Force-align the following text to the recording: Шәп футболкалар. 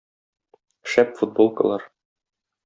Шәп 0.93 1.13
футболкалар. 1.19 1.87